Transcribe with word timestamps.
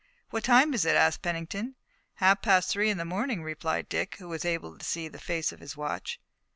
"What 0.31 0.43
time 0.45 0.73
is 0.73 0.83
it?" 0.83 0.95
asked 0.95 1.21
Pennington. 1.21 1.75
"Half 2.15 2.41
past 2.41 2.71
three 2.71 2.89
in 2.89 2.97
the 2.97 3.05
morning," 3.05 3.43
replied 3.43 3.87
Dick, 3.87 4.15
who 4.17 4.29
was 4.29 4.43
able 4.45 4.75
to 4.79 4.83
see 4.83 5.07
the 5.07 5.19
face 5.19 5.51
of 5.51 5.59
his 5.59 5.77
watch. 5.77 6.19